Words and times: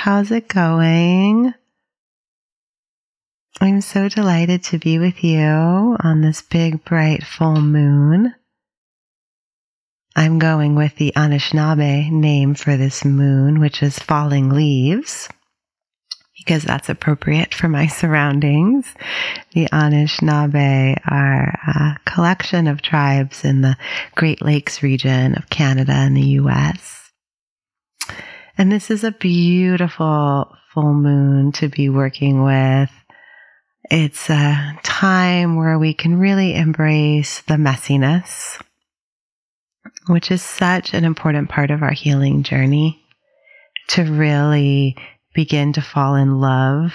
how's 0.00 0.30
it 0.30 0.48
going? 0.48 1.52
I'm 3.60 3.82
so 3.82 4.08
delighted 4.08 4.64
to 4.64 4.78
be 4.78 4.98
with 4.98 5.22
you 5.22 5.36
on 5.42 6.22
this 6.22 6.40
big, 6.40 6.82
bright, 6.86 7.22
full 7.22 7.60
moon. 7.60 8.34
I'm 10.16 10.38
going 10.38 10.74
with 10.74 10.96
the 10.96 11.12
Anishinaabe 11.14 12.10
name 12.10 12.54
for 12.54 12.78
this 12.78 13.04
moon, 13.04 13.60
which 13.60 13.82
is 13.82 13.98
falling 13.98 14.48
leaves 14.48 15.28
because 16.38 16.62
that's 16.62 16.88
appropriate 16.88 17.52
for 17.52 17.68
my 17.68 17.86
surroundings. 18.00 18.86
The 19.52 19.66
Anishinaabe 19.66 20.98
are 21.06 21.58
a 21.76 21.98
collection 22.06 22.68
of 22.68 22.80
tribes 22.80 23.44
in 23.44 23.60
the 23.60 23.76
Great 24.14 24.40
Lakes 24.40 24.82
region 24.82 25.34
of 25.34 25.50
Canada 25.50 25.92
and 25.92 26.16
the 26.16 26.40
US. 26.40 26.99
And 28.60 28.70
this 28.70 28.90
is 28.90 29.04
a 29.04 29.10
beautiful 29.10 30.54
full 30.74 30.92
moon 30.92 31.50
to 31.52 31.70
be 31.70 31.88
working 31.88 32.42
with. 32.42 32.90
It's 33.90 34.28
a 34.28 34.78
time 34.82 35.56
where 35.56 35.78
we 35.78 35.94
can 35.94 36.18
really 36.18 36.54
embrace 36.54 37.40
the 37.40 37.54
messiness, 37.54 38.60
which 40.08 40.30
is 40.30 40.42
such 40.42 40.92
an 40.92 41.06
important 41.06 41.48
part 41.48 41.70
of 41.70 41.82
our 41.82 41.92
healing 41.92 42.42
journey 42.42 43.02
to 43.88 44.02
really 44.02 44.94
begin 45.34 45.72
to 45.72 45.80
fall 45.80 46.14
in 46.14 46.38
love 46.38 46.92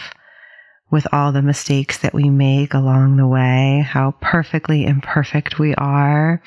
with 0.92 1.08
all 1.12 1.32
the 1.32 1.42
mistakes 1.42 1.98
that 1.98 2.14
we 2.14 2.30
make 2.30 2.76
along 2.76 3.18
the 3.18 3.28
way, 3.28 3.84
how 3.90 4.14
perfectly 4.22 4.86
imperfect 4.86 5.58
we 5.58 5.74
are, 5.74 6.44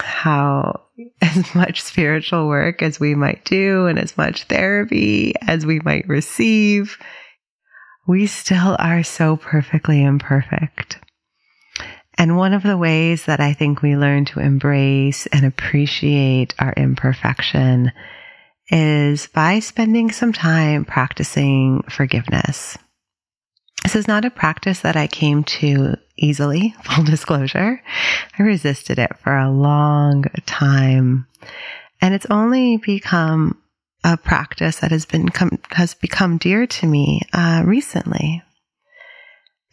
how 0.00 0.82
as 1.22 1.54
much 1.54 1.82
spiritual 1.82 2.48
work 2.48 2.82
as 2.82 3.00
we 3.00 3.14
might 3.14 3.44
do 3.44 3.86
and 3.86 3.98
as 3.98 4.16
much 4.16 4.44
therapy 4.44 5.34
as 5.42 5.64
we 5.64 5.80
might 5.80 6.08
receive, 6.08 6.98
we 8.06 8.26
still 8.26 8.76
are 8.78 9.02
so 9.02 9.36
perfectly 9.36 10.02
imperfect. 10.02 10.98
And 12.16 12.36
one 12.36 12.52
of 12.52 12.64
the 12.64 12.76
ways 12.76 13.26
that 13.26 13.38
I 13.38 13.52
think 13.52 13.80
we 13.80 13.96
learn 13.96 14.24
to 14.26 14.40
embrace 14.40 15.26
and 15.26 15.46
appreciate 15.46 16.52
our 16.58 16.72
imperfection 16.76 17.92
is 18.70 19.28
by 19.28 19.60
spending 19.60 20.10
some 20.10 20.32
time 20.32 20.84
practicing 20.84 21.84
forgiveness. 21.88 22.76
This 23.88 23.96
is 23.96 24.06
not 24.06 24.26
a 24.26 24.30
practice 24.30 24.80
that 24.80 24.96
I 24.96 25.06
came 25.06 25.44
to 25.44 25.96
easily, 26.18 26.74
full 26.84 27.04
disclosure. 27.04 27.82
I 28.38 28.42
resisted 28.42 28.98
it 28.98 29.18
for 29.20 29.34
a 29.34 29.50
long 29.50 30.26
time. 30.44 31.26
And 32.02 32.12
it's 32.12 32.26
only 32.28 32.76
become 32.76 33.56
a 34.04 34.18
practice 34.18 34.80
that 34.80 34.90
has 34.90 35.06
been 35.06 35.28
has 35.70 35.94
become 35.94 36.36
dear 36.36 36.66
to 36.66 36.86
me 36.86 37.22
uh, 37.32 37.62
recently. 37.64 38.42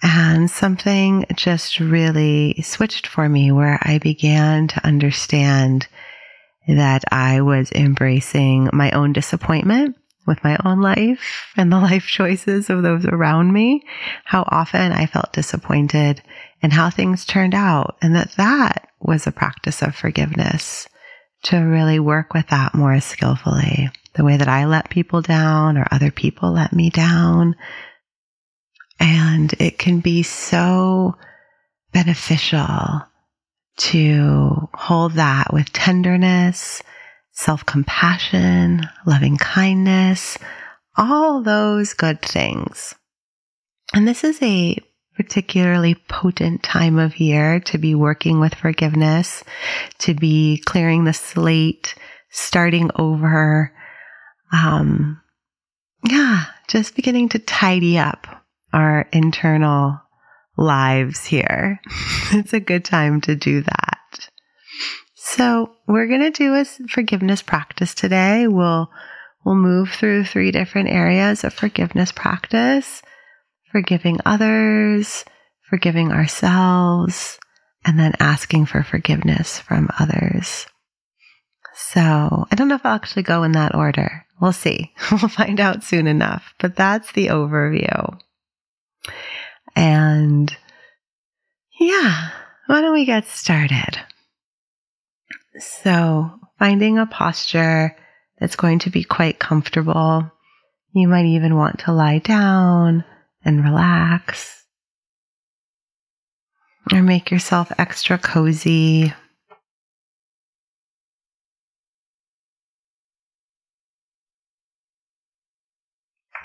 And 0.01 0.49
something 0.49 1.25
just 1.35 1.81
really 1.81 2.61
switched 2.61 3.07
for 3.07 3.27
me 3.27 3.51
where 3.51 3.79
I 3.81 3.97
began 3.97 4.69
to 4.69 4.87
understand 4.87 5.89
that 6.69 7.03
I 7.11 7.41
was 7.41 7.69
embracing 7.73 8.69
my 8.71 8.91
own 8.91 9.11
disappointment 9.11 9.97
with 10.25 10.43
my 10.43 10.57
own 10.65 10.81
life 10.81 11.51
and 11.55 11.71
the 11.71 11.79
life 11.91 12.05
choices 12.05 12.69
of 12.69 12.83
those 12.83 13.05
around 13.05 13.53
me, 13.53 13.83
how 14.23 14.43
often 14.47 14.91
I 14.91 15.05
felt 15.05 15.33
disappointed 15.33 16.21
and 16.61 16.73
how 16.73 16.89
things 16.89 17.25
turned 17.25 17.53
out. 17.53 17.97
And 18.01 18.15
that 18.15 18.31
that 18.37 18.89
was 18.99 19.27
a 19.27 19.31
practice 19.31 19.81
of 19.81 19.95
forgiveness 19.95 20.87
to 21.43 21.57
really 21.57 21.99
work 21.99 22.33
with 22.33 22.47
that 22.47 22.73
more 22.73 22.99
skillfully. 22.99 23.91
The 24.15 24.23
way 24.23 24.37
that 24.37 24.47
I 24.47 24.65
let 24.65 24.89
people 24.89 25.21
down 25.21 25.77
or 25.77 25.87
other 25.91 26.09
people 26.09 26.51
let 26.51 26.73
me 26.73 26.89
down. 26.89 27.55
And 28.99 29.53
it 29.59 29.77
can 29.77 29.99
be 29.99 30.23
so 30.23 31.15
beneficial 31.91 33.03
to 33.77 34.69
hold 34.73 35.13
that 35.13 35.53
with 35.53 35.71
tenderness, 35.73 36.81
self 37.35 37.65
compassion, 37.65 38.81
loving 39.05 39.37
kindness, 39.37 40.37
all 40.97 41.41
those 41.41 41.93
good 41.93 42.21
things. 42.21 42.95
And 43.93 44.07
this 44.07 44.23
is 44.23 44.41
a 44.41 44.77
particularly 45.15 45.95
potent 46.09 46.63
time 46.63 46.97
of 46.97 47.19
year 47.19 47.59
to 47.59 47.77
be 47.77 47.93
working 47.93 48.39
with 48.39 48.55
forgiveness, 48.55 49.43
to 49.99 50.13
be 50.13 50.61
clearing 50.65 51.03
the 51.03 51.13
slate, 51.13 51.95
starting 52.29 52.89
over. 52.95 53.71
Um, 54.51 55.21
yeah, 56.03 56.45
just 56.67 56.95
beginning 56.95 57.29
to 57.29 57.39
tidy 57.39 57.97
up 57.97 58.27
our 58.73 59.07
internal 59.11 59.99
lives 60.57 61.25
here. 61.25 61.79
it's 62.31 62.53
a 62.53 62.59
good 62.59 62.85
time 62.85 63.21
to 63.21 63.35
do 63.35 63.61
that. 63.61 63.84
So 65.25 65.71
we're 65.87 66.07
going 66.07 66.21
to 66.21 66.29
do 66.29 66.53
a 66.53 66.63
forgiveness 66.87 67.41
practice 67.41 67.95
today. 67.95 68.47
We'll, 68.47 68.91
we'll 69.43 69.55
move 69.55 69.89
through 69.89 70.25
three 70.25 70.51
different 70.51 70.87
areas 70.87 71.43
of 71.43 71.51
forgiveness 71.51 72.11
practice, 72.11 73.01
forgiving 73.71 74.19
others, 74.23 75.25
forgiving 75.67 76.11
ourselves, 76.11 77.39
and 77.83 77.99
then 77.99 78.13
asking 78.19 78.67
for 78.67 78.83
forgiveness 78.83 79.59
from 79.59 79.89
others. 79.99 80.67
So 81.73 82.01
I 82.51 82.55
don't 82.55 82.67
know 82.67 82.75
if 82.75 82.85
I'll 82.85 82.95
actually 82.95 83.23
go 83.23 83.41
in 83.41 83.53
that 83.53 83.73
order. 83.73 84.27
We'll 84.39 84.53
see. 84.53 84.93
We'll 85.11 85.27
find 85.27 85.59
out 85.59 85.83
soon 85.83 86.05
enough, 86.05 86.53
but 86.59 86.75
that's 86.75 87.11
the 87.13 87.27
overview. 87.27 88.19
And 89.75 90.55
yeah, 91.79 92.29
why 92.67 92.81
don't 92.81 92.93
we 92.93 93.05
get 93.05 93.25
started? 93.25 93.99
So, 95.59 96.31
finding 96.59 96.97
a 96.97 97.05
posture 97.05 97.95
that's 98.39 98.55
going 98.55 98.79
to 98.79 98.89
be 98.89 99.03
quite 99.03 99.39
comfortable. 99.39 100.31
You 100.93 101.07
might 101.07 101.25
even 101.25 101.55
want 101.55 101.79
to 101.79 101.91
lie 101.91 102.19
down 102.19 103.03
and 103.43 103.63
relax. 103.63 104.63
Or 106.91 107.01
make 107.01 107.31
yourself 107.31 107.71
extra 107.77 108.17
cozy 108.17 109.13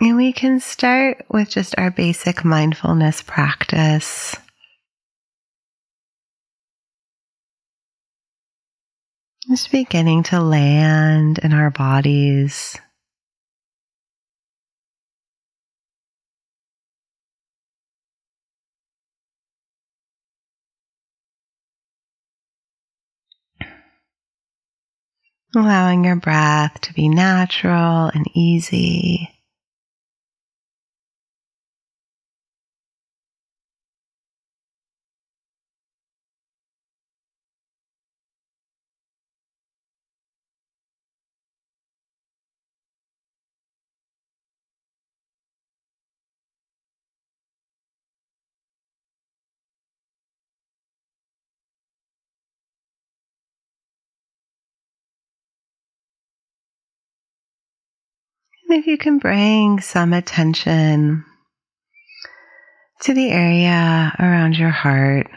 And 0.00 0.16
we 0.16 0.32
can 0.32 0.60
start 0.60 1.26
with 1.28 1.50
just 1.50 1.74
our 1.76 1.90
basic 1.90 2.42
mindfulness 2.42 3.20
practice. 3.20 4.34
Just 9.48 9.72
beginning 9.72 10.22
to 10.24 10.40
land 10.40 11.38
in 11.38 11.52
our 11.54 11.70
bodies. 11.70 12.76
Allowing 25.56 26.04
your 26.04 26.16
breath 26.16 26.80
to 26.82 26.92
be 26.92 27.08
natural 27.08 28.10
and 28.14 28.26
easy. 28.34 29.39
If 58.72 58.86
you 58.86 58.98
can 58.98 59.18
bring 59.18 59.80
some 59.80 60.12
attention 60.12 61.24
to 63.00 63.14
the 63.14 63.30
area 63.30 64.14
around 64.18 64.56
your 64.58 64.70
heart. 64.70 65.28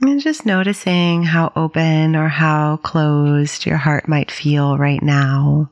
And 0.00 0.20
just 0.20 0.44
noticing 0.44 1.22
how 1.22 1.52
open 1.56 2.14
or 2.16 2.28
how 2.28 2.76
closed 2.78 3.64
your 3.64 3.78
heart 3.78 4.08
might 4.08 4.30
feel 4.30 4.76
right 4.76 5.02
now. 5.02 5.70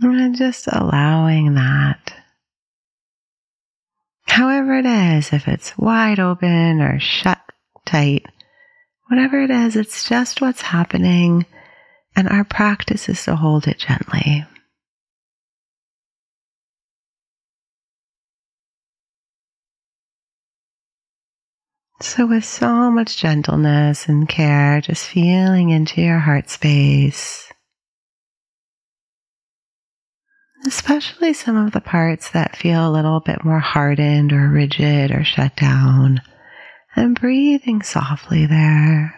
And 0.00 0.34
just 0.34 0.66
allowing 0.66 1.54
that. 1.54 2.21
Whatever 4.40 4.78
it 4.78 4.86
is, 4.86 5.32
if 5.32 5.46
it's 5.46 5.76
wide 5.76 6.18
open 6.18 6.80
or 6.80 6.98
shut 6.98 7.40
tight, 7.84 8.24
whatever 9.08 9.42
it 9.42 9.50
is, 9.50 9.76
it's 9.76 10.08
just 10.08 10.40
what's 10.40 10.62
happening. 10.62 11.44
And 12.16 12.28
our 12.28 12.44
practice 12.44 13.08
is 13.08 13.24
to 13.24 13.36
hold 13.36 13.66
it 13.66 13.78
gently. 13.78 14.46
So, 22.00 22.26
with 22.26 22.44
so 22.44 22.90
much 22.90 23.18
gentleness 23.18 24.08
and 24.08 24.28
care, 24.28 24.80
just 24.80 25.06
feeling 25.06 25.70
into 25.70 26.00
your 26.00 26.18
heart 26.18 26.50
space, 26.50 27.51
especially 30.66 31.32
some 31.32 31.56
of 31.56 31.72
the 31.72 31.80
parts 31.80 32.30
that 32.30 32.56
feel 32.56 32.88
a 32.88 32.92
little 32.92 33.20
bit 33.20 33.44
more 33.44 33.58
hardened 33.58 34.32
or 34.32 34.48
rigid 34.48 35.10
or 35.10 35.24
shut 35.24 35.56
down, 35.56 36.20
and 36.94 37.18
breathing 37.18 37.82
softly 37.82 38.46
there. 38.46 39.14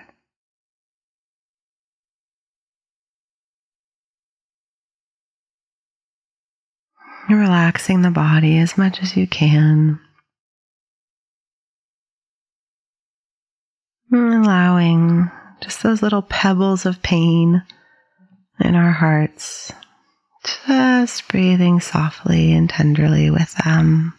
Relaxing 7.28 8.02
the 8.02 8.10
body 8.10 8.58
as 8.58 8.76
much 8.76 9.02
as 9.02 9.16
you 9.16 9.26
can. 9.26 9.98
Allowing 14.12 15.30
just 15.62 15.82
those 15.82 16.02
little 16.02 16.22
pebbles 16.22 16.84
of 16.84 17.02
pain 17.02 17.62
in 18.60 18.74
our 18.74 18.92
hearts, 18.92 19.72
just 20.44 21.28
breathing 21.28 21.80
softly 21.80 22.52
and 22.52 22.68
tenderly 22.70 23.30
with 23.30 23.54
them. 23.64 24.14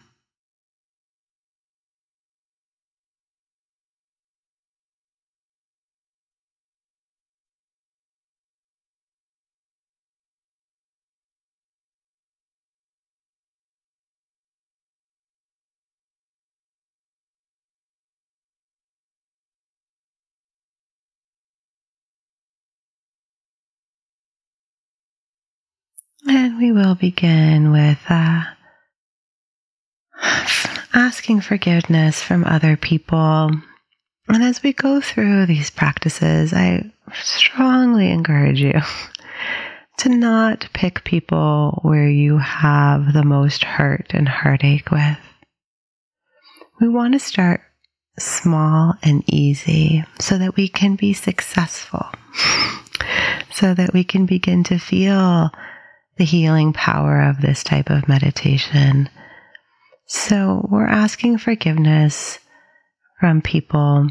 We 26.58 26.72
will 26.72 26.94
begin 26.94 27.70
with 27.70 27.98
uh, 28.08 28.44
asking 30.94 31.42
forgiveness 31.42 32.22
from 32.22 32.44
other 32.44 32.78
people. 32.78 33.50
And 34.28 34.42
as 34.42 34.62
we 34.62 34.72
go 34.72 35.02
through 35.02 35.46
these 35.46 35.68
practices, 35.68 36.54
I 36.54 36.90
strongly 37.12 38.10
encourage 38.10 38.60
you 38.60 38.72
to 39.98 40.08
not 40.08 40.68
pick 40.72 41.04
people 41.04 41.80
where 41.82 42.08
you 42.08 42.38
have 42.38 43.12
the 43.12 43.24
most 43.24 43.62
hurt 43.62 44.12
and 44.14 44.26
heartache 44.26 44.90
with. 44.90 45.18
We 46.80 46.88
want 46.88 47.12
to 47.12 47.18
start 47.18 47.60
small 48.18 48.94
and 49.02 49.22
easy 49.26 50.04
so 50.18 50.38
that 50.38 50.56
we 50.56 50.68
can 50.68 50.96
be 50.96 51.12
successful, 51.12 52.06
so 53.52 53.74
that 53.74 53.92
we 53.92 54.04
can 54.04 54.24
begin 54.24 54.64
to 54.64 54.78
feel 54.78 55.50
the 56.16 56.24
healing 56.24 56.72
power 56.72 57.20
of 57.20 57.40
this 57.40 57.62
type 57.62 57.90
of 57.90 58.08
meditation. 58.08 59.08
So 60.06 60.66
we're 60.70 60.86
asking 60.86 61.38
forgiveness 61.38 62.38
from 63.20 63.42
people 63.42 64.08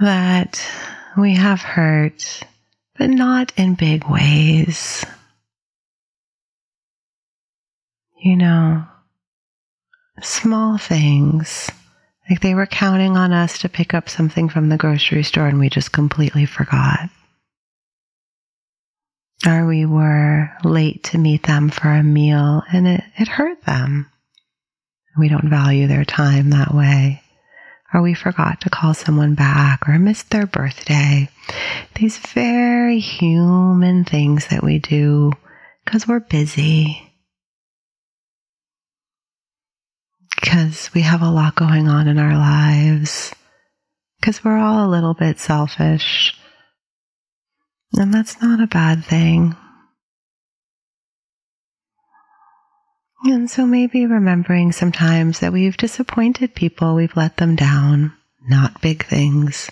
that 0.00 0.66
we 1.16 1.34
have 1.34 1.60
hurt, 1.60 2.42
but 2.98 3.10
not 3.10 3.52
in 3.56 3.74
big 3.74 4.04
ways. 4.08 5.04
You 8.22 8.36
know, 8.36 8.84
small 10.20 10.78
things. 10.78 11.70
Like 12.28 12.40
they 12.40 12.54
were 12.54 12.66
counting 12.66 13.16
on 13.16 13.32
us 13.32 13.58
to 13.60 13.68
pick 13.68 13.94
up 13.94 14.08
something 14.08 14.48
from 14.48 14.68
the 14.68 14.76
grocery 14.76 15.22
store 15.22 15.46
and 15.46 15.60
we 15.60 15.68
just 15.68 15.92
completely 15.92 16.44
forgot 16.44 17.08
or 19.44 19.66
we 19.66 19.84
were 19.84 20.50
late 20.64 21.04
to 21.04 21.18
meet 21.18 21.42
them 21.42 21.68
for 21.68 21.88
a 21.88 22.02
meal 22.02 22.62
and 22.72 22.86
it, 22.86 23.04
it 23.18 23.28
hurt 23.28 23.62
them. 23.62 24.10
We 25.18 25.28
don't 25.28 25.50
value 25.50 25.86
their 25.86 26.04
time 26.04 26.50
that 26.50 26.74
way. 26.74 27.22
Or 27.92 28.02
we 28.02 28.14
forgot 28.14 28.60
to 28.62 28.70
call 28.70 28.94
someone 28.94 29.34
back 29.34 29.88
or 29.88 29.98
missed 29.98 30.30
their 30.30 30.46
birthday. 30.46 31.28
These 31.94 32.18
very 32.18 32.98
human 32.98 34.04
things 34.04 34.48
that 34.48 34.62
we 34.62 34.78
do 34.78 35.32
because 35.84 36.06
we're 36.06 36.20
busy. 36.20 37.12
Because 40.34 40.90
we 40.94 41.02
have 41.02 41.22
a 41.22 41.30
lot 41.30 41.54
going 41.54 41.88
on 41.88 42.08
in 42.08 42.18
our 42.18 42.36
lives. 42.36 43.34
Because 44.20 44.44
we're 44.44 44.58
all 44.58 44.86
a 44.86 44.90
little 44.90 45.14
bit 45.14 45.38
selfish 45.38 46.34
and 47.94 48.12
that's 48.12 48.40
not 48.40 48.60
a 48.60 48.66
bad 48.66 49.04
thing. 49.04 49.56
And 53.24 53.50
so 53.50 53.66
maybe 53.66 54.06
remembering 54.06 54.72
sometimes 54.72 55.40
that 55.40 55.52
we've 55.52 55.76
disappointed 55.76 56.54
people, 56.54 56.94
we've 56.94 57.16
let 57.16 57.38
them 57.38 57.56
down, 57.56 58.12
not 58.46 58.80
big 58.80 59.04
things. 59.04 59.70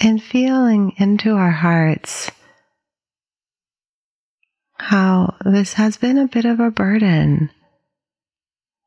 And 0.00 0.22
feeling 0.22 0.92
into 0.98 1.34
our 1.34 1.50
hearts 1.50 2.30
how 4.78 5.34
this 5.44 5.74
has 5.74 5.96
been 5.96 6.18
a 6.18 6.28
bit 6.28 6.44
of 6.44 6.60
a 6.60 6.70
burden 6.70 7.50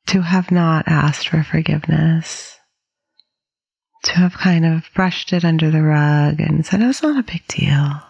to 0.08 0.22
have 0.22 0.52
not 0.52 0.88
asked 0.88 1.28
for 1.28 1.44
forgiveness 1.44 2.57
to 4.04 4.14
have 4.14 4.34
kind 4.34 4.66
of 4.66 4.90
brushed 4.94 5.34
it 5.34 5.44
under 5.44 5.72
the 5.72 5.82
rug 5.82 6.40
and 6.40 6.66
said, 6.66 6.82
oh, 6.82 6.90
it's 6.90 7.04
not 7.04 7.20
a 7.20 7.24
big 7.24 7.46
deal. 7.48 8.02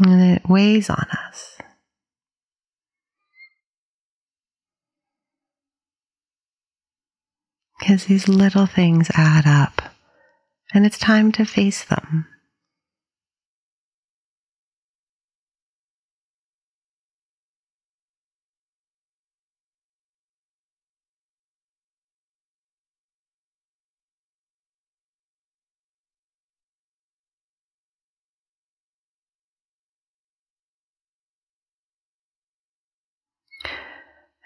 And 0.00 0.36
it 0.36 0.48
weighs 0.48 0.90
on 0.90 1.06
us. 1.26 1.58
Because 7.78 8.06
these 8.06 8.28
little 8.28 8.66
things 8.66 9.08
add 9.14 9.46
up, 9.46 9.80
and 10.74 10.84
it's 10.84 10.98
time 10.98 11.32
to 11.32 11.44
face 11.44 11.84
them. 11.84 12.26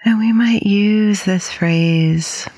And 0.05 0.19
we 0.19 0.33
might 0.33 0.65
use 0.65 1.25
this 1.25 1.51
phrase 1.51 2.49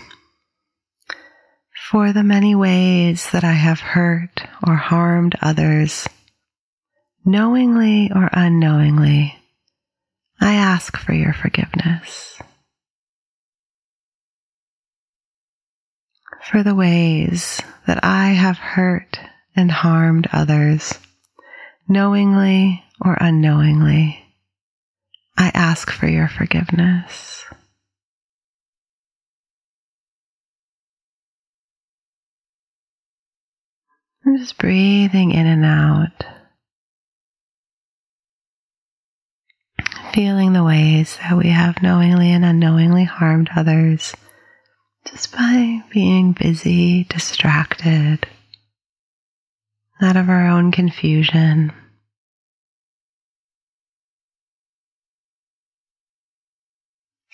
for 1.91 2.13
the 2.13 2.23
many 2.23 2.55
ways 2.55 3.31
that 3.31 3.45
I 3.45 3.53
have 3.53 3.81
hurt 3.81 4.43
or 4.67 4.77
harmed 4.77 5.37
others, 5.43 6.09
knowingly 7.25 8.11
or 8.15 8.31
unknowingly. 8.33 9.37
I 10.41 10.55
ask 10.55 10.97
for 10.97 11.13
your 11.13 11.35
forgiveness. 11.35 12.41
For 16.51 16.63
the 16.63 16.75
ways 16.75 17.61
that 17.87 18.03
I 18.03 18.29
have 18.29 18.59
hurt 18.59 19.19
and 19.55 19.71
harmed 19.71 20.29
others, 20.33 20.99
knowingly 21.87 22.83
or 23.01 23.17
unknowingly. 23.21 24.24
I 25.37 25.51
ask 25.55 25.91
for 25.91 26.07
your 26.07 26.29
forgiveness. 26.29 27.45
I'm 34.27 34.39
just 34.39 34.57
breathing 34.59 35.33
in 35.33 35.47
and 35.47 35.65
out, 35.65 36.25
feeling 40.15 40.53
the 40.55 40.65
ways 40.65 41.19
that 41.19 41.37
we 41.37 41.49
have 41.49 41.83
knowingly 41.83 42.31
and 42.33 42.45
unknowingly 42.45 43.05
harmed 43.05 43.51
others 43.55 44.15
just 45.07 45.33
by 45.33 45.83
being 45.93 46.33
busy, 46.33 47.05
distracted, 47.05 48.27
out 50.01 50.17
of 50.17 50.31
our 50.31 50.49
own 50.49 50.73
confusion. 50.73 51.73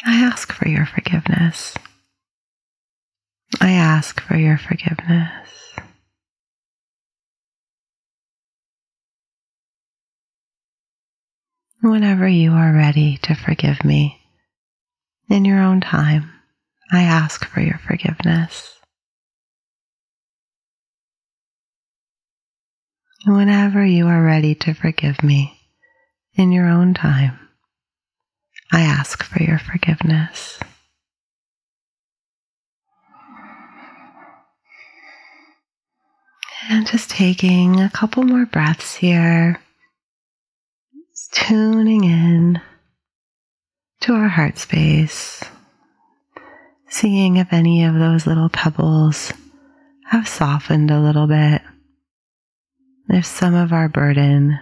I 0.04 0.22
ask 0.24 0.52
for 0.52 0.68
your 0.68 0.86
forgiveness. 0.86 1.74
I 3.60 3.72
ask 3.72 4.20
for 4.20 4.36
your 4.36 4.56
forgiveness. 4.56 5.48
Whenever 11.82 12.28
you 12.28 12.52
are 12.52 12.72
ready 12.72 13.18
to 13.22 13.34
forgive 13.34 13.84
me, 13.84 14.20
in 15.28 15.44
your 15.44 15.60
own 15.60 15.80
time, 15.80 16.30
I 16.90 17.02
ask 17.02 17.44
for 17.46 17.60
your 17.60 17.78
forgiveness. 17.78 18.78
Whenever 23.26 23.84
you 23.84 24.06
are 24.06 24.22
ready 24.22 24.54
to 24.56 24.72
forgive 24.72 25.22
me, 25.22 25.60
in 26.34 26.52
your 26.52 26.68
own 26.68 26.94
time, 26.94 27.49
I 28.72 28.82
ask 28.82 29.22
for 29.22 29.42
your 29.42 29.58
forgiveness. 29.58 30.58
And 36.68 36.86
just 36.86 37.10
taking 37.10 37.80
a 37.80 37.90
couple 37.90 38.22
more 38.22 38.46
breaths 38.46 38.94
here, 38.94 39.60
just 41.10 41.32
tuning 41.32 42.04
in 42.04 42.60
to 44.02 44.12
our 44.12 44.28
heart 44.28 44.56
space, 44.56 45.42
seeing 46.88 47.36
if 47.36 47.52
any 47.52 47.84
of 47.84 47.94
those 47.94 48.26
little 48.26 48.48
pebbles 48.48 49.32
have 50.10 50.28
softened 50.28 50.92
a 50.92 51.00
little 51.00 51.26
bit, 51.26 51.60
if 53.08 53.26
some 53.26 53.54
of 53.54 53.72
our 53.72 53.88
burden 53.88 54.56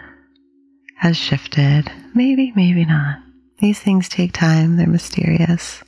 has 0.97 1.17
shifted. 1.17 1.93
Maybe, 2.15 2.53
maybe 2.57 2.87
not. 2.87 3.19
These 3.61 3.81
things 3.81 4.09
take 4.09 4.33
time, 4.33 4.77
they're 4.77 4.87
mysterious. 4.87 5.83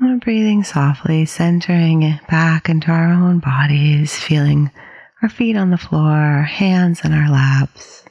We're 0.00 0.16
breathing 0.16 0.64
softly, 0.64 1.26
centering 1.26 2.18
back 2.28 2.68
into 2.68 2.90
our 2.90 3.12
own 3.12 3.38
bodies, 3.38 4.16
feeling 4.16 4.70
our 5.22 5.28
feet 5.28 5.56
on 5.56 5.70
the 5.70 5.76
floor, 5.76 6.10
our 6.10 6.42
hands 6.42 7.04
in 7.04 7.12
our 7.12 7.30
laps, 7.30 8.04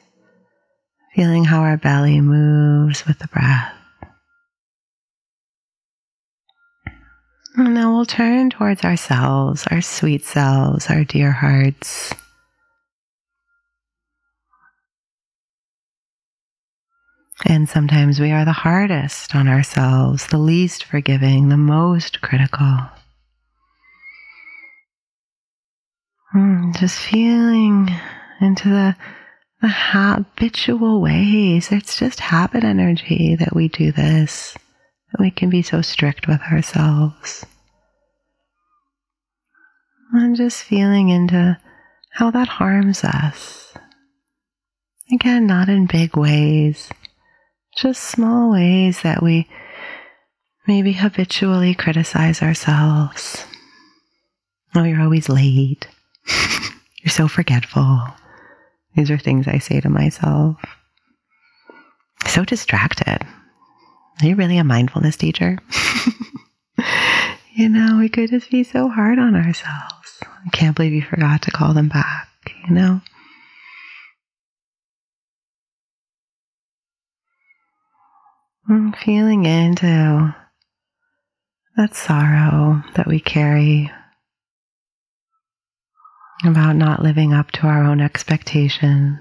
feeling 1.14 1.44
how 1.44 1.60
our 1.60 1.76
belly 1.76 2.20
moves 2.20 3.04
with 3.04 3.18
the 3.18 3.28
breath. 3.28 3.74
And 7.56 7.74
now 7.74 7.94
we'll 7.94 8.06
turn 8.06 8.48
towards 8.48 8.84
ourselves, 8.84 9.66
our 9.70 9.82
sweet 9.82 10.24
selves, 10.24 10.88
our 10.88 11.04
dear 11.04 11.32
hearts. 11.32 12.14
And 17.44 17.68
sometimes 17.68 18.20
we 18.20 18.30
are 18.30 18.44
the 18.44 18.52
hardest 18.52 19.34
on 19.34 19.48
ourselves, 19.48 20.28
the 20.28 20.38
least 20.38 20.84
forgiving, 20.84 21.48
the 21.48 21.56
most 21.56 22.20
critical. 22.20 22.78
Mm, 26.34 26.78
just 26.78 26.98
feeling 27.00 27.88
into 28.40 28.68
the, 28.68 28.96
the 29.60 29.68
habitual 29.68 31.00
ways. 31.00 31.72
It's 31.72 31.98
just 31.98 32.20
habit 32.20 32.62
energy 32.62 33.36
that 33.36 33.54
we 33.54 33.68
do 33.68 33.90
this, 33.90 34.56
that 35.10 35.20
we 35.20 35.30
can 35.30 35.50
be 35.50 35.62
so 35.62 35.82
strict 35.82 36.28
with 36.28 36.40
ourselves. 36.42 37.44
And 40.12 40.36
just 40.36 40.62
feeling 40.62 41.08
into 41.08 41.58
how 42.12 42.30
that 42.30 42.48
harms 42.48 43.02
us. 43.02 43.74
Again, 45.12 45.46
not 45.46 45.68
in 45.68 45.86
big 45.86 46.16
ways 46.16 46.88
just 47.76 48.02
small 48.02 48.52
ways 48.52 49.02
that 49.02 49.22
we 49.22 49.48
maybe 50.66 50.92
habitually 50.92 51.74
criticize 51.74 52.42
ourselves. 52.42 53.44
Oh, 54.74 54.84
you're 54.84 55.02
always 55.02 55.28
late. 55.28 55.86
you're 57.02 57.10
so 57.10 57.28
forgetful. 57.28 58.02
These 58.94 59.10
are 59.10 59.18
things 59.18 59.48
I 59.48 59.58
say 59.58 59.80
to 59.80 59.88
myself. 59.88 60.56
So 62.26 62.44
distracted. 62.44 63.26
Are 64.20 64.26
you 64.26 64.36
really 64.36 64.58
a 64.58 64.64
mindfulness 64.64 65.16
teacher? 65.16 65.58
you 67.54 67.68
know, 67.68 67.98
we 67.98 68.08
could 68.08 68.30
just 68.30 68.50
be 68.50 68.62
so 68.62 68.88
hard 68.88 69.18
on 69.18 69.34
ourselves. 69.34 70.20
I 70.22 70.50
can't 70.52 70.76
believe 70.76 70.92
you 70.92 71.02
forgot 71.02 71.42
to 71.42 71.50
call 71.50 71.74
them 71.74 71.88
back, 71.88 72.28
you 72.66 72.74
know? 72.74 73.00
Feeling 79.04 79.44
into 79.44 80.34
that 81.76 81.94
sorrow 81.94 82.82
that 82.94 83.06
we 83.06 83.18
carry 83.20 83.90
about 86.44 86.76
not 86.76 87.02
living 87.02 87.32
up 87.32 87.50
to 87.52 87.66
our 87.66 87.84
own 87.84 88.00
expectations. 88.00 89.18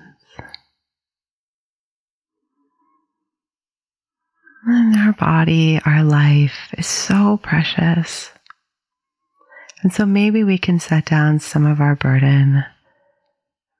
And 4.64 4.96
our 4.96 5.14
body, 5.14 5.80
our 5.86 6.04
life 6.04 6.74
is 6.78 6.86
so 6.86 7.40
precious. 7.42 8.30
And 9.82 9.92
so 9.92 10.06
maybe 10.06 10.44
we 10.44 10.60
can 10.60 10.80
set 10.80 11.06
down 11.06 11.40
some 11.40 11.66
of 11.66 11.82
our 11.82 11.96
burden. 11.96 12.64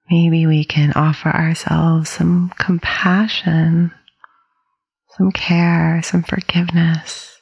Maybe 0.10 0.48
we 0.48 0.64
can 0.64 0.92
offer 0.94 1.30
ourselves 1.30 2.10
some 2.10 2.52
compassion 2.58 3.94
some 5.18 5.32
care, 5.32 6.02
some 6.04 6.24
forgiveness, 6.24 7.42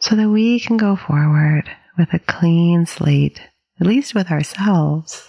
so 0.00 0.16
that 0.16 0.28
we 0.28 0.60
can 0.60 0.76
go 0.76 0.96
forward 0.96 1.64
with 1.96 2.12
a 2.12 2.18
clean 2.18 2.86
slate, 2.86 3.40
at 3.80 3.86
least 3.86 4.14
with 4.14 4.30
ourselves. 4.30 5.28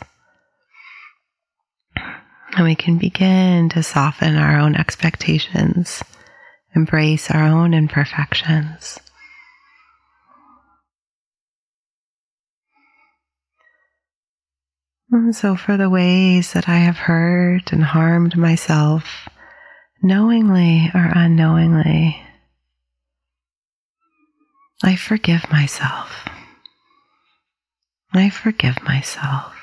And 2.56 2.66
we 2.66 2.76
can 2.76 2.98
begin 2.98 3.70
to 3.70 3.84
soften 3.84 4.36
our 4.36 4.60
own 4.60 4.76
expectations, 4.76 6.04
embrace 6.76 7.30
our 7.30 7.44
own 7.44 7.74
imperfections. 7.74 9.00
And 15.12 15.36
so, 15.36 15.56
for 15.56 15.76
the 15.76 15.90
ways 15.90 16.54
that 16.54 16.70
I 16.70 16.78
have 16.78 16.98
hurt 16.98 17.72
and 17.72 17.84
harmed 17.84 18.38
myself, 18.38 19.28
knowingly 20.02 20.92
or 20.94 21.12
unknowingly, 21.14 22.22
I 24.84 24.96
forgive 24.96 25.50
myself. 25.52 26.28
I 28.14 28.30
forgive 28.30 28.82
myself. 28.84 29.54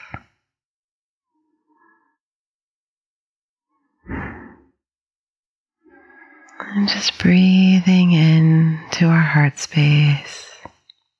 And 6.59 6.89
just 6.89 7.19
breathing 7.19 8.13
in 8.13 8.79
to 8.93 9.07
our 9.07 9.21
heart 9.21 9.59
space, 9.59 10.51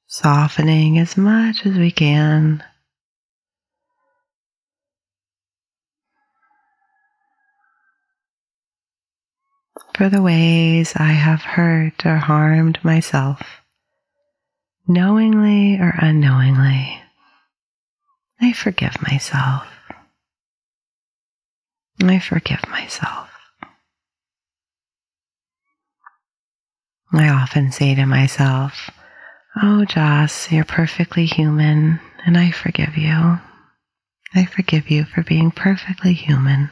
softening 0.07 0.99
as 0.99 1.17
much 1.17 1.65
as 1.65 1.77
we 1.79 1.91
can. 1.91 2.63
For 9.97 10.11
the 10.11 10.21
ways 10.21 10.93
I 10.97 11.13
have 11.13 11.41
hurt 11.41 12.05
or 12.05 12.17
harmed 12.17 12.79
myself, 12.85 13.63
knowingly 14.87 15.81
or 15.81 15.95
unknowingly. 15.99 17.01
I 18.39 18.53
forgive 18.53 19.01
myself. 19.01 19.67
I 22.05 22.19
forgive 22.19 22.69
myself. 22.69 23.31
I 27.15 27.31
often 27.31 27.73
say 27.73 27.95
to 27.95 28.05
myself, 28.05 28.91
Oh, 29.63 29.87
Joss, 29.87 30.53
you're 30.53 30.67
perfectly 30.67 31.25
human, 31.25 32.01
and 32.27 32.37
I 32.37 32.51
forgive 32.51 32.99
you. 32.99 33.39
I 34.35 34.45
forgive 34.45 34.91
you 34.91 35.07
for 35.07 35.23
being 35.23 35.51
perfectly 35.51 36.13
human. 36.13 36.71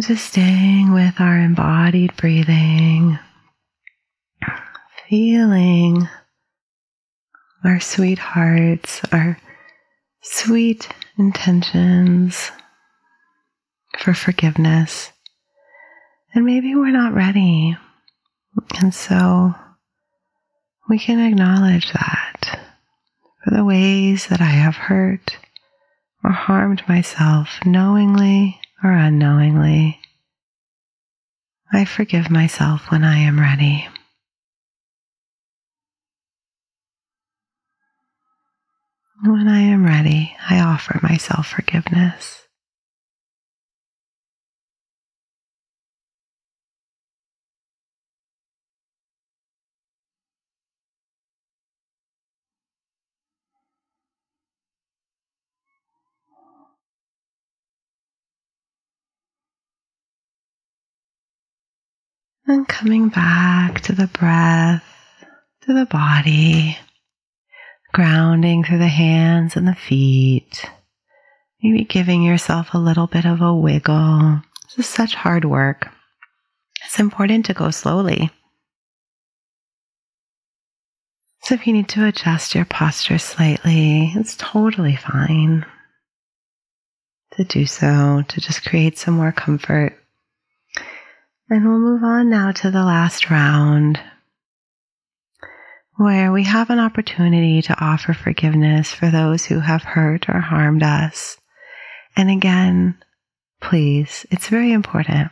Just 0.00 0.26
staying 0.26 0.92
with 0.92 1.20
our 1.20 1.38
embodied 1.38 2.14
breathing, 2.16 3.18
feeling 5.08 6.06
our 7.64 7.80
sweet 7.80 8.18
hearts, 8.18 9.00
our 9.10 9.38
sweet 10.20 10.88
intentions 11.18 12.50
for 13.98 14.12
forgiveness. 14.12 15.12
And 16.34 16.44
maybe 16.44 16.74
we're 16.74 16.90
not 16.90 17.14
ready. 17.14 17.78
And 18.78 18.94
so 18.94 19.54
we 20.90 20.98
can 20.98 21.20
acknowledge 21.20 21.90
that 21.92 22.60
for 23.42 23.54
the 23.54 23.64
ways 23.64 24.26
that 24.26 24.42
I 24.42 24.44
have 24.44 24.76
hurt 24.76 25.38
or 26.22 26.32
harmed 26.32 26.82
myself 26.86 27.60
knowingly 27.64 28.60
or 28.82 28.92
unknowingly. 28.92 30.00
I 31.72 31.84
forgive 31.84 32.30
myself 32.30 32.90
when 32.90 33.04
I 33.04 33.18
am 33.18 33.40
ready. 33.40 33.88
When 39.24 39.48
I 39.48 39.60
am 39.60 39.84
ready, 39.84 40.36
I 40.48 40.60
offer 40.60 41.00
myself 41.02 41.48
forgiveness. 41.48 42.45
And 62.48 62.68
coming 62.68 63.08
back 63.08 63.80
to 63.82 63.92
the 63.92 64.06
breath, 64.06 64.84
to 65.62 65.74
the 65.74 65.86
body, 65.86 66.78
grounding 67.92 68.62
through 68.62 68.78
the 68.78 68.86
hands 68.86 69.56
and 69.56 69.66
the 69.66 69.74
feet. 69.74 70.64
Maybe 71.60 71.84
giving 71.84 72.22
yourself 72.22 72.72
a 72.72 72.78
little 72.78 73.08
bit 73.08 73.24
of 73.24 73.40
a 73.40 73.54
wiggle. 73.54 74.42
This 74.64 74.86
is 74.86 74.86
such 74.86 75.16
hard 75.16 75.44
work. 75.44 75.88
It's 76.84 77.00
important 77.00 77.46
to 77.46 77.54
go 77.54 77.70
slowly. 77.70 78.30
So 81.42 81.54
if 81.54 81.66
you 81.66 81.72
need 81.72 81.88
to 81.90 82.06
adjust 82.06 82.54
your 82.54 82.64
posture 82.64 83.18
slightly, 83.18 84.12
it's 84.14 84.36
totally 84.36 84.94
fine 84.94 85.66
to 87.32 87.44
do 87.44 87.66
so, 87.66 88.22
to 88.28 88.40
just 88.40 88.64
create 88.64 88.98
some 88.98 89.14
more 89.14 89.32
comfort. 89.32 89.98
And 91.48 91.64
we'll 91.64 91.78
move 91.78 92.02
on 92.02 92.28
now 92.28 92.50
to 92.52 92.70
the 92.70 92.84
last 92.84 93.30
round 93.30 94.00
where 95.96 96.30
we 96.32 96.42
have 96.44 96.70
an 96.70 96.78
opportunity 96.78 97.62
to 97.62 97.80
offer 97.80 98.12
forgiveness 98.12 98.92
for 98.92 99.10
those 99.10 99.46
who 99.46 99.60
have 99.60 99.82
hurt 99.82 100.28
or 100.28 100.40
harmed 100.40 100.82
us. 100.82 101.38
And 102.16 102.30
again, 102.30 102.98
please, 103.62 104.26
it's 104.30 104.48
very 104.48 104.72
important 104.72 105.30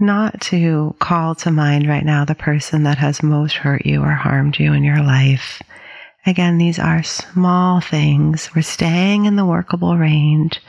not 0.00 0.40
to 0.40 0.94
call 1.00 1.34
to 1.34 1.50
mind 1.50 1.88
right 1.88 2.04
now 2.04 2.24
the 2.24 2.34
person 2.34 2.84
that 2.84 2.98
has 2.98 3.22
most 3.22 3.56
hurt 3.56 3.84
you 3.84 4.02
or 4.02 4.12
harmed 4.12 4.58
you 4.58 4.72
in 4.72 4.84
your 4.84 5.02
life. 5.02 5.60
Again, 6.24 6.58
these 6.58 6.78
are 6.78 7.02
small 7.02 7.80
things. 7.80 8.50
We're 8.54 8.62
staying 8.62 9.24
in 9.24 9.36
the 9.36 9.46
workable 9.46 9.96
range 9.96 10.60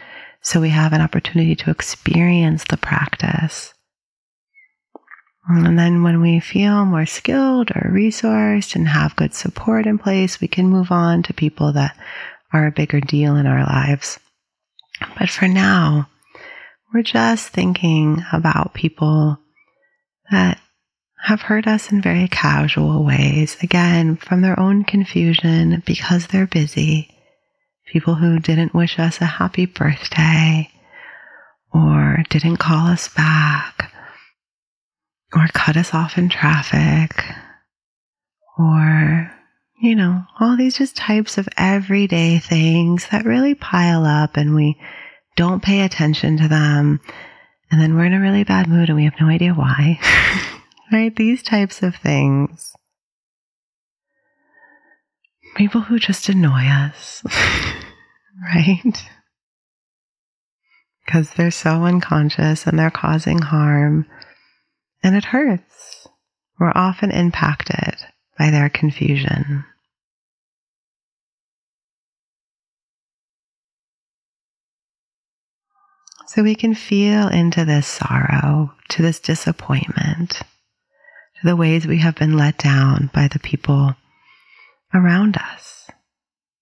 so 0.42 0.62
we 0.62 0.70
have 0.70 0.94
an 0.94 1.02
opportunity 1.02 1.56
to 1.58 1.70
experience 1.70 2.64
the 2.64 2.78
practice. 2.78 3.74
And 5.50 5.80
then 5.80 6.04
when 6.04 6.22
we 6.22 6.40
feel 6.40 6.86
more 6.86 7.08
skilled 7.08 7.72
or 7.72 7.90
resourced 7.92 8.76
and 8.76 8.88
have 8.88 9.16
good 9.16 9.34
support 9.34 9.88
in 9.88 9.98
place, 9.98 10.40
we 10.40 10.48
can 10.48 10.68
move 10.68 10.92
on 10.92 11.24
to 11.24 11.34
people 11.34 11.74
that 11.74 11.98
are 12.54 12.68
a 12.68 12.72
bigger 12.72 13.02
deal 13.02 13.36
in 13.36 13.48
our 13.48 13.64
lives. 13.64 14.20
But 15.18 15.30
for 15.30 15.48
now, 15.48 16.08
we're 16.94 17.02
just 17.02 17.50
thinking 17.50 18.24
about 18.32 18.76
people 18.76 19.40
that 20.30 20.60
have 21.24 21.42
hurt 21.42 21.68
us 21.68 21.92
in 21.92 22.02
very 22.02 22.28
casual 22.28 23.04
ways. 23.04 23.58
Again, 23.64 24.18
from 24.18 24.42
their 24.42 24.60
own 24.60 24.84
confusion 24.84 25.82
because 25.84 26.28
they're 26.28 26.48
busy. 26.48 27.10
People 27.92 28.14
who 28.16 28.40
didn't 28.40 28.76
wish 28.76 29.00
us 29.00 29.20
a 29.20 29.26
happy 29.26 29.66
birthday 29.66 30.70
or 31.74 32.24
didn't 32.30 32.58
call 32.58 32.86
us 32.86 33.08
back 33.10 33.79
or 35.34 35.48
cut 35.54 35.78
us 35.78 35.94
off 35.94 36.18
in 36.18 36.30
traffic 36.30 37.24
or 38.58 39.32
you 39.80 39.96
know, 39.96 40.26
all 40.40 40.58
these 40.58 40.78
just 40.78 40.98
types 40.98 41.38
of 41.38 41.48
everyday 41.58 42.38
things 42.38 43.08
that 43.12 43.26
really 43.26 43.56
pile 43.56 44.06
up 44.06 44.36
and 44.36 44.54
we 44.54 44.78
don't 45.38 45.64
pay 45.64 45.82
attention 45.82 46.38
to 46.38 46.50
them. 46.50 47.00
And 47.72 47.80
then 47.80 47.96
we're 47.96 48.06
in 48.06 48.14
a 48.14 48.20
really 48.20 48.44
bad 48.44 48.68
mood 48.68 48.90
and 48.90 48.98
we 48.98 49.06
have 49.06 49.20
no 49.22 49.28
idea 49.28 49.54
why. 49.54 50.00
right? 50.92 51.16
These 51.16 51.44
types 51.44 51.82
of 51.82 51.96
things. 51.96 52.74
People 55.56 55.82
who 55.82 55.98
just 55.98 56.28
annoy 56.28 56.66
us. 56.68 57.24
right? 58.54 59.10
Because 61.06 61.32
they're 61.32 61.52
so 61.52 61.84
unconscious 61.86 62.68
and 62.68 62.78
they're 62.78 62.92
causing 62.92 63.42
harm 63.42 64.06
and 65.04 65.16
it 65.16 65.26
hurts. 65.26 66.08
We're 66.60 66.74
often 66.76 67.12
impacted 67.12 67.96
by 68.38 68.50
their 68.50 68.70
confusion. 68.70 69.66
So 76.28 76.44
we 76.44 76.54
can 76.54 76.76
feel 76.76 77.28
into 77.28 77.66
this 77.66 77.88
sorrow, 77.88 78.74
to 78.90 79.02
this 79.02 79.20
disappointment, 79.20 80.32
to 80.32 81.44
the 81.44 81.56
ways 81.56 81.88
we 81.88 81.98
have 82.00 82.16
been 82.16 82.38
let 82.38 82.58
down 82.58 83.10
by 83.14 83.28
the 83.28 83.40
people 83.40 83.96
around 84.94 85.38
us 85.38 85.90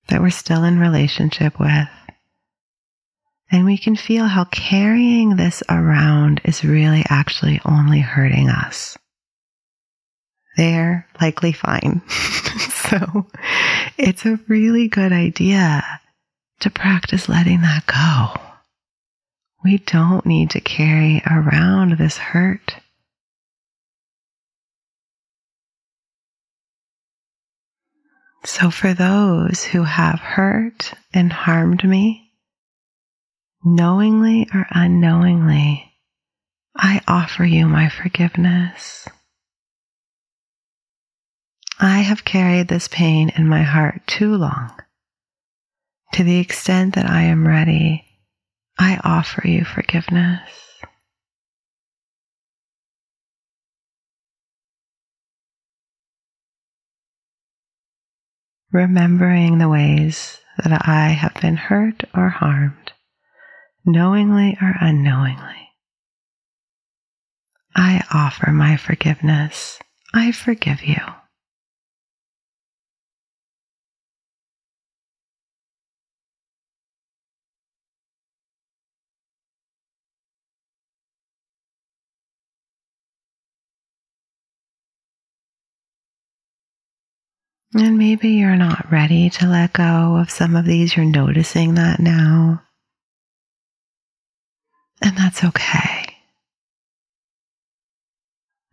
that 0.08 0.22
we're 0.22 0.30
still 0.30 0.64
in 0.64 0.80
relationship 0.80 1.60
with. 1.60 1.90
And 3.50 3.66
we 3.66 3.78
can 3.78 3.96
feel 3.96 4.26
how 4.26 4.46
carrying 4.46 5.36
this 5.36 5.64
around 5.70 6.42
is 6.44 6.66
really 6.66 7.04
actually 7.10 7.62
only 7.64 8.00
hurting 8.00 8.50
us. 8.50 8.98
They're 10.58 11.08
likely 11.22 11.54
fine. 11.54 12.02
so 12.10 13.28
it's 13.98 14.26
a 14.26 14.40
really 14.48 14.88
good 14.88 15.14
idea 15.14 15.84
to 16.60 16.70
practice 16.70 17.30
letting 17.30 17.62
that 17.62 17.86
go. 17.86 18.42
We 19.64 19.78
don't 19.78 20.26
need 20.26 20.52
to 20.52 20.62
carry 20.62 21.22
around 21.26 21.98
this 21.98 22.18
hurt. 22.18 22.78
So, 28.46 28.72
for 28.72 28.94
those 28.94 29.64
who 29.64 29.84
have 29.84 30.20
hurt 30.20 30.94
and 31.14 31.34
harmed 31.34 31.84
me, 31.84 32.27
knowingly 33.76 34.48
or 34.54 34.66
unknowingly, 34.72 35.92
I 36.76 37.02
offer 37.08 37.44
you 37.44 37.68
my 37.68 37.90
forgiveness. 37.90 39.08
I 41.80 42.00
have 42.00 42.24
carried 42.24 42.70
this 42.70 42.88
pain 42.88 43.30
in 43.36 43.48
my 43.48 43.64
heart 43.64 44.02
too 44.08 44.36
long. 44.36 44.72
To 46.14 46.24
the 46.24 46.40
extent 46.40 46.96
that 46.96 47.10
I 47.10 47.24
am 47.24 47.46
ready, 47.46 48.06
I 48.80 49.00
offer 49.04 49.46
you 49.46 49.66
forgiveness. 49.66 50.50
Remembering 58.72 59.58
the 59.58 59.70
ways 59.70 60.40
that 60.64 60.88
I 60.88 61.10
have 61.10 61.34
been 61.42 61.58
hurt 61.58 62.04
or 62.14 62.30
harmed 62.30 62.94
knowingly 63.88 64.58
or 64.62 64.76
unknowingly. 64.82 65.70
I 67.76 68.04
offer 68.14 68.52
my 68.52 68.78
forgiveness. 68.78 69.80
I 70.14 70.32
forgive 70.32 70.84
you. 70.84 70.98
And 87.74 87.98
maybe 87.98 88.30
you're 88.30 88.56
not 88.56 88.92
ready 88.92 89.30
to 89.32 89.46
let 89.48 89.74
go 89.74 90.18
of 90.18 90.32
some 90.32 90.56
of 90.56 90.66
these. 90.66 90.96
You're 90.96 91.06
noticing 91.06 91.76
that 91.76 92.00
now. 92.00 92.64
And 95.02 95.16
that's 95.16 95.44
okay. 95.44 96.18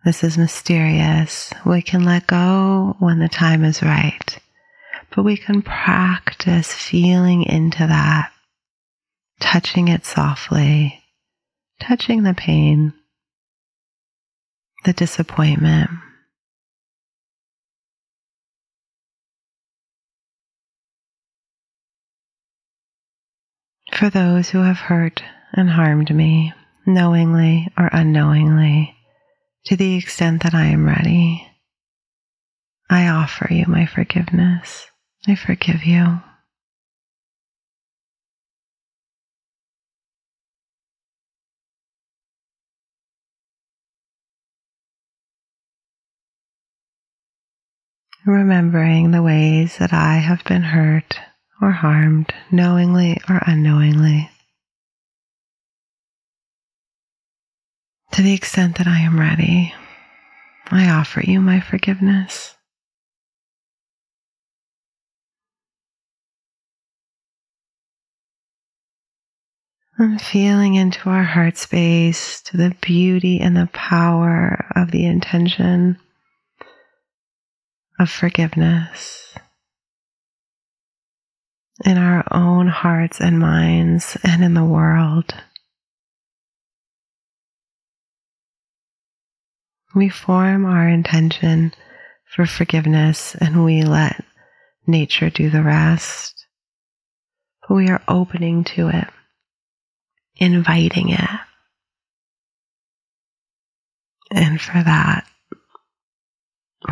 This 0.04 0.22
is 0.22 0.36
mysterious. 0.36 1.50
We 1.64 1.80
can 1.80 2.04
let 2.04 2.26
go 2.26 2.94
when 2.98 3.20
the 3.20 3.28
time 3.28 3.64
is 3.64 3.82
right, 3.82 4.38
but 5.14 5.22
we 5.22 5.36
can 5.36 5.62
practice 5.62 6.72
feeling 6.72 7.42
into 7.44 7.86
that, 7.86 8.30
touching 9.40 9.88
it 9.88 10.04
softly, 10.04 11.02
touching 11.80 12.22
the 12.22 12.34
pain, 12.34 12.92
the 14.84 14.92
disappointment. 14.92 15.90
For 23.94 24.10
those 24.10 24.50
who 24.50 24.58
have 24.58 24.76
hurt 24.76 25.22
and 25.56 25.70
harmed 25.70 26.14
me, 26.14 26.52
knowingly 26.86 27.68
or 27.78 27.88
unknowingly, 27.92 28.94
to 29.66 29.76
the 29.76 29.96
extent 29.96 30.42
that 30.42 30.54
I 30.54 30.66
am 30.66 30.86
ready. 30.86 31.48
I 32.90 33.08
offer 33.08 33.48
you 33.50 33.64
my 33.66 33.86
forgiveness. 33.86 34.86
I 35.26 35.34
forgive 35.34 35.84
you. 35.84 36.20
remembering 48.26 49.10
the 49.10 49.22
ways 49.22 49.76
that 49.78 49.92
I 49.92 50.16
have 50.16 50.42
been 50.44 50.62
hurt 50.62 51.18
or 51.60 51.72
harmed, 51.72 52.32
knowingly 52.50 53.18
or 53.28 53.42
unknowingly. 53.46 54.30
To 58.14 58.22
the 58.22 58.32
extent 58.32 58.78
that 58.78 58.86
I 58.86 59.00
am 59.00 59.18
ready, 59.18 59.74
I 60.70 60.88
offer 60.88 61.20
you 61.20 61.40
my 61.40 61.58
forgiveness. 61.58 62.54
I'm 69.98 70.20
feeling 70.20 70.76
into 70.76 71.10
our 71.10 71.24
heart 71.24 71.56
space 71.56 72.40
to 72.42 72.56
the 72.56 72.76
beauty 72.80 73.40
and 73.40 73.56
the 73.56 73.68
power 73.72 74.64
of 74.76 74.92
the 74.92 75.06
intention 75.06 75.98
of 77.98 78.08
forgiveness 78.08 79.34
in 81.84 81.98
our 81.98 82.24
own 82.30 82.68
hearts 82.68 83.20
and 83.20 83.40
minds 83.40 84.16
and 84.22 84.44
in 84.44 84.54
the 84.54 84.64
world. 84.64 85.34
We 89.94 90.08
form 90.08 90.66
our 90.66 90.88
intention 90.88 91.72
for 92.24 92.46
forgiveness 92.46 93.34
and 93.36 93.64
we 93.64 93.82
let 93.84 94.24
nature 94.86 95.30
do 95.30 95.50
the 95.50 95.62
rest. 95.62 96.46
But 97.68 97.74
we 97.76 97.88
are 97.88 98.02
opening 98.08 98.64
to 98.64 98.88
it, 98.88 99.08
inviting 100.36 101.10
it. 101.10 101.30
And 104.32 104.60
for 104.60 104.82
that, 104.82 105.26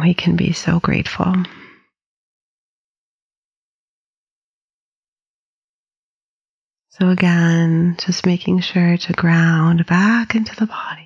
we 0.00 0.14
can 0.14 0.36
be 0.36 0.52
so 0.52 0.78
grateful. 0.80 1.34
So, 6.90 7.08
again, 7.08 7.96
just 8.04 8.26
making 8.26 8.60
sure 8.60 8.96
to 8.96 9.12
ground 9.14 9.86
back 9.86 10.34
into 10.34 10.54
the 10.54 10.66
body, 10.66 11.01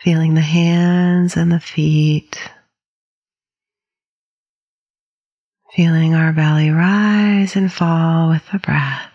feeling 0.00 0.34
the 0.34 0.40
hands 0.40 1.36
and 1.36 1.52
the 1.52 1.60
feet, 1.60 2.38
feeling 5.74 6.14
our 6.14 6.32
belly 6.32 6.70
rise 6.70 7.54
and 7.54 7.70
fall 7.72 8.30
with 8.30 8.42
the 8.50 8.58
breath. 8.58 9.06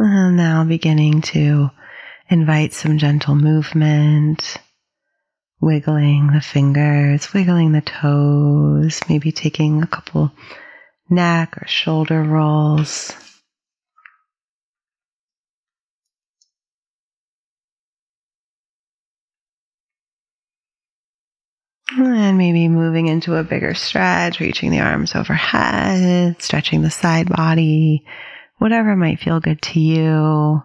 And 0.00 0.36
now 0.36 0.62
beginning 0.62 1.22
to 1.22 1.70
invite 2.30 2.72
some 2.72 2.98
gentle 2.98 3.34
movement, 3.34 4.58
wiggling 5.60 6.28
the 6.32 6.40
fingers, 6.40 7.32
wiggling 7.32 7.72
the 7.72 7.80
toes, 7.80 9.00
maybe 9.08 9.32
taking 9.32 9.82
a 9.82 9.86
couple 9.86 10.30
neck 11.08 11.56
or 11.60 11.66
shoulder 11.66 12.22
rolls. 12.22 13.12
And 21.90 22.36
maybe 22.36 22.68
moving 22.68 23.06
into 23.06 23.36
a 23.36 23.42
bigger 23.42 23.72
stretch, 23.72 24.40
reaching 24.40 24.70
the 24.70 24.80
arms 24.80 25.14
overhead, 25.14 26.40
stretching 26.40 26.82
the 26.82 26.90
side 26.90 27.30
body, 27.30 28.04
whatever 28.58 28.94
might 28.94 29.20
feel 29.20 29.40
good 29.40 29.62
to 29.62 29.80
you. 29.80 30.62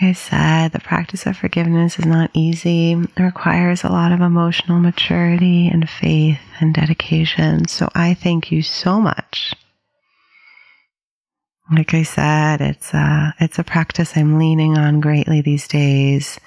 I 0.00 0.12
said, 0.12 0.72
the 0.72 0.78
practice 0.78 1.26
of 1.26 1.36
forgiveness 1.36 1.98
is 1.98 2.06
not 2.06 2.30
easy. 2.32 2.92
It 2.92 3.20
requires 3.20 3.82
a 3.82 3.88
lot 3.88 4.12
of 4.12 4.20
emotional 4.20 4.78
maturity 4.78 5.68
and 5.68 5.88
faith 5.88 6.40
and 6.60 6.72
dedication. 6.72 7.66
So 7.66 7.88
I 7.94 8.14
thank 8.14 8.52
you 8.52 8.62
so 8.62 9.00
much. 9.00 9.54
Like 11.74 11.94
I 11.94 12.04
said, 12.04 12.60
it's 12.60 12.94
a, 12.94 13.34
it's 13.40 13.58
a 13.58 13.64
practice 13.64 14.16
I'm 14.16 14.38
leaning 14.38 14.78
on 14.78 15.00
greatly 15.00 15.42
these 15.42 15.66
days. 15.66 16.38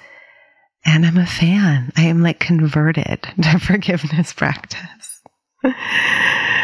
And 0.84 1.06
I'm 1.06 1.18
a 1.18 1.26
fan. 1.26 1.92
I 1.96 2.04
am 2.04 2.22
like 2.22 2.40
converted 2.40 3.22
to 3.42 3.58
forgiveness 3.58 4.32
practice. 4.32 5.20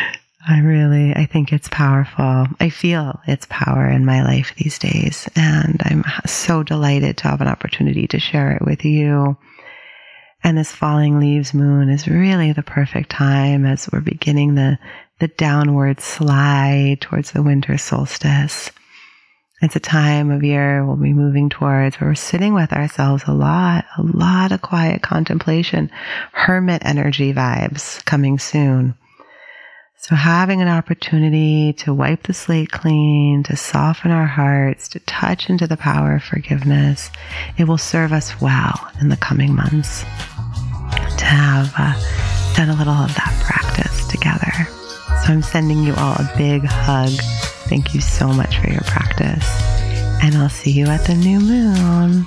I 0.50 0.60
really, 0.60 1.14
I 1.14 1.26
think 1.26 1.52
it's 1.52 1.68
powerful. 1.68 2.46
I 2.58 2.70
feel 2.70 3.20
its 3.26 3.46
power 3.50 3.86
in 3.86 4.06
my 4.06 4.22
life 4.22 4.54
these 4.56 4.78
days. 4.78 5.28
And 5.36 5.78
I'm 5.84 6.04
so 6.26 6.62
delighted 6.62 7.18
to 7.18 7.28
have 7.28 7.42
an 7.42 7.48
opportunity 7.48 8.06
to 8.08 8.18
share 8.18 8.52
it 8.52 8.62
with 8.64 8.82
you. 8.82 9.36
And 10.42 10.56
this 10.56 10.72
falling 10.72 11.20
leaves 11.20 11.52
moon 11.52 11.90
is 11.90 12.08
really 12.08 12.52
the 12.52 12.62
perfect 12.62 13.10
time 13.10 13.66
as 13.66 13.90
we're 13.92 14.00
beginning 14.00 14.54
the, 14.54 14.78
the 15.18 15.28
downward 15.28 16.00
slide 16.00 17.02
towards 17.02 17.32
the 17.32 17.42
winter 17.42 17.76
solstice. 17.76 18.70
It's 19.60 19.76
a 19.76 19.80
time 19.80 20.30
of 20.30 20.44
year 20.44 20.82
we'll 20.82 20.96
be 20.96 21.12
moving 21.12 21.50
towards 21.50 21.96
where 21.96 22.08
we're 22.08 22.14
sitting 22.14 22.54
with 22.54 22.72
ourselves 22.72 23.24
a 23.26 23.32
lot, 23.32 23.84
a 23.98 24.02
lot 24.02 24.52
of 24.52 24.62
quiet 24.62 25.02
contemplation, 25.02 25.90
hermit 26.32 26.86
energy 26.86 27.34
vibes 27.34 28.02
coming 28.06 28.38
soon. 28.38 28.94
So, 30.00 30.14
having 30.14 30.62
an 30.62 30.68
opportunity 30.68 31.72
to 31.78 31.92
wipe 31.92 32.22
the 32.22 32.32
slate 32.32 32.70
clean, 32.70 33.42
to 33.42 33.56
soften 33.56 34.12
our 34.12 34.28
hearts, 34.28 34.88
to 34.90 35.00
touch 35.00 35.50
into 35.50 35.66
the 35.66 35.76
power 35.76 36.14
of 36.14 36.22
forgiveness, 36.22 37.10
it 37.56 37.64
will 37.64 37.78
serve 37.78 38.12
us 38.12 38.40
well 38.40 38.88
in 39.00 39.08
the 39.08 39.16
coming 39.16 39.56
months 39.56 40.02
to 40.02 41.24
have 41.24 41.74
uh, 41.76 42.54
done 42.54 42.68
a 42.68 42.76
little 42.76 42.92
of 42.94 43.12
that 43.16 43.42
practice 43.44 44.06
together. 44.06 44.52
So, 45.26 45.32
I'm 45.32 45.42
sending 45.42 45.82
you 45.82 45.94
all 45.96 46.14
a 46.14 46.32
big 46.36 46.62
hug. 46.62 47.10
Thank 47.68 47.92
you 47.92 48.00
so 48.00 48.28
much 48.28 48.56
for 48.58 48.70
your 48.70 48.82
practice. 48.82 49.50
And 50.22 50.36
I'll 50.36 50.48
see 50.48 50.70
you 50.70 50.86
at 50.86 51.06
the 51.06 51.16
new 51.16 51.40
moon. 51.40 52.24